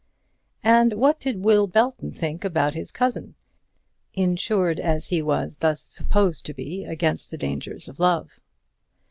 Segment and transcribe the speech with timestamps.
[0.63, 3.35] And what did Will Belton think about his cousin,
[4.15, 8.39] insured as he was thus supposed to be against the dangers of love?